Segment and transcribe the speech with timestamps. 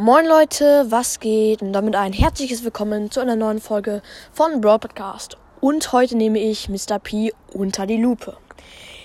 [0.00, 1.60] Moin Leute, was geht?
[1.60, 4.00] Und damit ein herzliches Willkommen zu einer neuen Folge
[4.32, 5.36] von Brawl Podcast.
[5.60, 6.98] Und heute nehme ich Mr.
[6.98, 8.38] P unter die Lupe.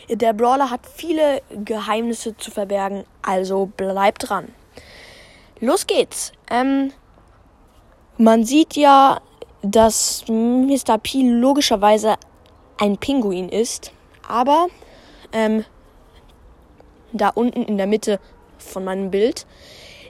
[0.09, 4.53] Der Brawler hat viele Geheimnisse zu verbergen, also bleibt dran.
[5.59, 6.31] Los geht's.
[6.49, 6.93] Ähm,
[8.17, 9.19] man sieht ja,
[9.63, 10.97] dass Mr.
[10.97, 12.15] P logischerweise
[12.77, 13.91] ein Pinguin ist,
[14.25, 14.67] aber
[15.33, 15.65] ähm,
[17.11, 18.21] da unten in der Mitte
[18.57, 19.45] von meinem Bild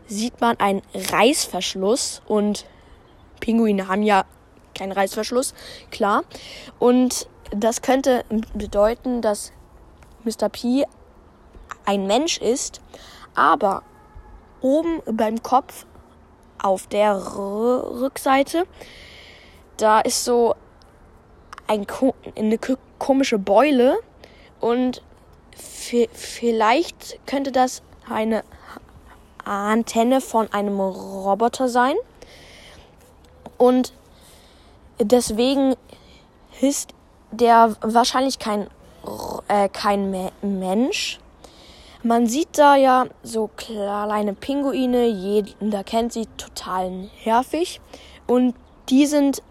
[0.08, 2.66] sieht man einen Reißverschluss und
[3.40, 4.26] Pinguine haben ja
[4.74, 5.54] keinen Reißverschluss,
[5.92, 6.24] klar.
[6.80, 9.52] Und das könnte bedeuten, dass
[10.24, 10.50] Mr.
[10.50, 10.86] P
[11.86, 12.82] ein Mensch ist,
[13.36, 13.84] aber
[14.62, 15.86] oben beim Kopf
[16.62, 18.66] auf der Rückseite,
[19.78, 20.56] da ist so
[21.68, 21.86] ein,
[22.36, 22.58] eine
[22.98, 23.98] komische Beule
[24.60, 25.04] und
[25.56, 28.44] vielleicht könnte das eine
[29.46, 31.96] Antenne von einem Roboter sein.
[33.58, 33.94] Und
[35.00, 35.76] deswegen
[36.62, 36.94] ist
[37.32, 38.68] der wahrscheinlich kein,
[39.48, 41.20] äh, kein Me Mensch.
[42.04, 47.82] Man sieht da ja so kleine Pinguine, jeder kennt sie, total nervig.
[48.28, 48.54] Und
[48.90, 49.42] die sind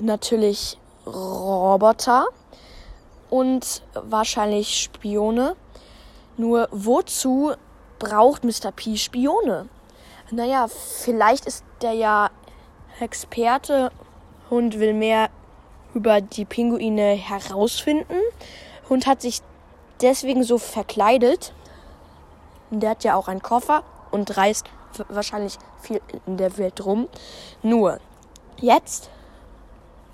[0.00, 2.26] natürlich Roboter
[3.28, 5.54] und wahrscheinlich Spione.
[6.38, 7.52] Nur wozu
[7.98, 8.72] braucht Mr.
[8.74, 9.68] P Spione?
[10.30, 12.30] Naja, vielleicht ist der ja
[13.00, 13.90] Experte
[14.50, 15.30] und will mehr
[15.94, 18.20] über die Pinguine herausfinden
[18.88, 19.40] und hat sich
[20.00, 21.52] deswegen so verkleidet.
[22.70, 24.66] Der hat ja auch einen Koffer und reist
[25.08, 27.08] wahrscheinlich viel in der Welt rum.
[27.62, 27.98] Nur,
[28.56, 29.10] jetzt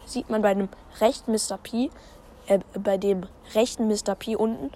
[0.07, 0.69] sieht man bei dem
[1.01, 1.59] rechten Mr.
[1.63, 1.91] P,
[2.47, 4.15] äh, bei dem rechten Mr.
[4.15, 4.71] P unten,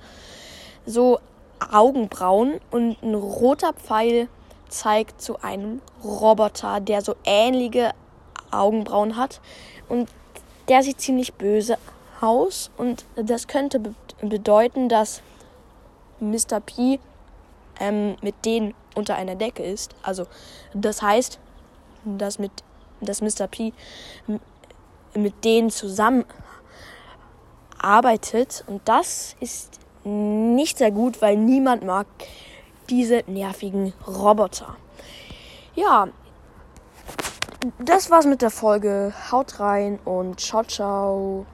[0.86, 1.20] so
[1.60, 4.28] Augenbrauen und ein roter Pfeil
[4.68, 7.92] zeigt zu einem Roboter, der so ähnliche
[8.50, 9.40] Augenbrauen hat
[9.88, 10.08] und
[10.68, 11.78] der sieht ziemlich böse
[12.20, 15.22] aus und das könnte be bedeuten, dass
[16.18, 16.58] Mr.
[16.58, 16.98] P
[17.78, 19.94] ähm, mit denen unter einer Decke ist.
[20.02, 20.26] Also
[20.74, 21.38] das heißt,
[22.04, 22.50] dass mit
[23.00, 23.46] dass Mr.
[23.46, 23.72] P
[25.14, 26.24] mit denen zusammen
[27.78, 32.06] arbeitet und das ist nicht sehr gut, weil niemand mag
[32.88, 34.76] diese nervigen Roboter.
[35.74, 36.08] Ja,
[37.78, 39.12] das war's mit der Folge.
[39.30, 41.46] Haut rein und ciao, ciao.